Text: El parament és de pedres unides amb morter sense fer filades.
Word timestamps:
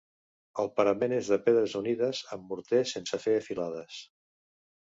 El 0.63 0.69
parament 0.79 1.13
és 1.17 1.29
de 1.33 1.37
pedres 1.49 1.75
unides 1.81 2.23
amb 2.37 2.49
morter 2.53 2.83
sense 2.93 3.23
fer 3.27 3.37
filades. 3.51 4.01